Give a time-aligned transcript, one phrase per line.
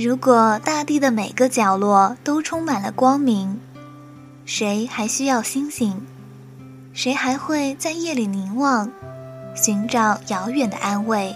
[0.00, 3.58] 如果大地的每个角落都充满了光明，
[4.44, 6.02] 谁还需要星星？
[6.92, 8.88] 谁还会在夜里凝望，
[9.56, 11.34] 寻找遥远的安慰？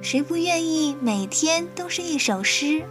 [0.00, 2.84] 谁不愿意每天都是一首诗，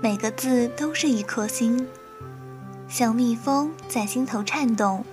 [0.00, 1.86] 每个字都是一颗心，
[2.88, 5.04] 像蜜蜂在心头颤动？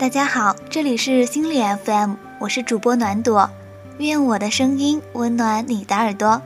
[0.00, 3.50] 大家好，这里是心理 FM，我是主播暖朵，
[3.98, 6.40] 愿我的声音温暖你的耳朵。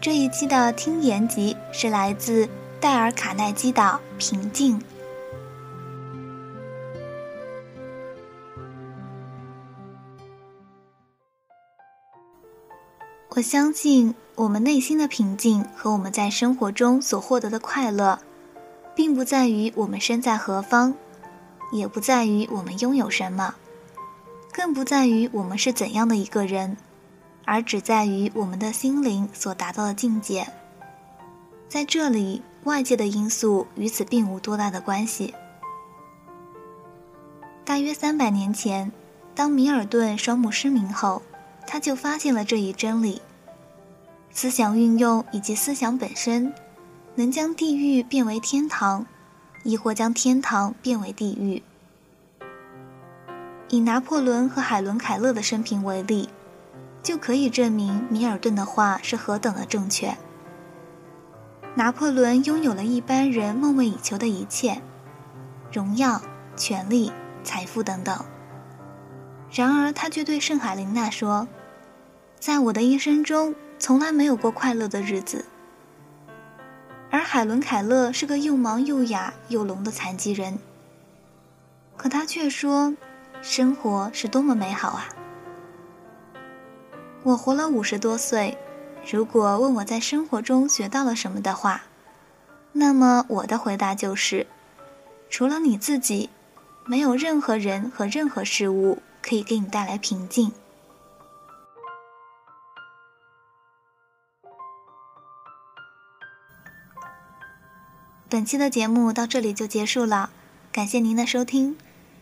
[0.00, 2.48] 这一期的听言集是来自
[2.80, 3.82] 戴尔·卡耐基的
[4.16, 4.80] 《平静》。
[13.28, 18.18] 我相信，我们内心的平静和我们在生活中所获得的快乐，
[18.94, 20.94] 并不在于我们身在何方。
[21.72, 23.54] 也不在于我们拥有什么，
[24.52, 26.76] 更不在于我们是怎样的一个人，
[27.44, 30.46] 而只在于我们的心灵所达到的境界。
[31.68, 35.34] 在这里，外界的因素与此并无多大的关系。
[37.64, 38.92] 大约三百年前，
[39.34, 41.22] 当米尔顿双目失明后，
[41.66, 43.20] 他就发现了这一真理：
[44.30, 46.54] 思想运用以及思想本身，
[47.16, 49.04] 能将地狱变为天堂。
[49.66, 51.62] 亦或将天堂变为地狱。
[53.68, 56.28] 以拿破仑和海伦·凯勒的生平为例，
[57.02, 60.16] 就可以证明米尔顿的话是何等的正确。
[61.74, 64.80] 拿破仑拥有了一般人梦寐以求的一切：
[65.72, 66.22] 荣耀、
[66.54, 68.24] 权力、财富等等。
[69.50, 71.48] 然而，他却对圣海琳娜说
[72.38, 75.44] ：“在我的一生中，从来没有过快乐的日子。”
[77.10, 80.58] 而海伦·凯勒是个又盲又哑又聋的残疾人，
[81.96, 82.94] 可他却说
[83.40, 85.08] ：“生活是多么美好啊！”
[87.22, 88.56] 我活了五十多岁，
[89.10, 91.82] 如果问我在生活中学到了什么的话，
[92.72, 94.46] 那么我的回答就是：
[95.30, 96.30] 除了你自己，
[96.84, 100.52] 没有任何人和任何事物可以给你带来平静。
[108.28, 110.30] 本期的节目到这里就结束了，
[110.72, 111.76] 感谢您的收听。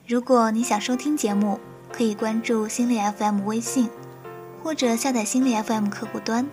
[0.06, 1.58] 如果你想收听节目，
[1.90, 3.88] 可以关注心理 FM 微信，
[4.62, 6.46] 或者下载心理 FM 客户端。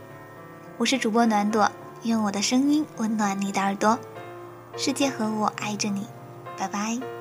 [0.78, 1.70] 我是主播暖朵，
[2.04, 4.00] 用我的声音温暖你的耳朵。
[4.78, 6.08] 世界和我爱着你，
[6.58, 7.21] 拜拜。